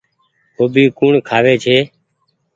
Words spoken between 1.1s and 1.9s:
کآوي ڇي۔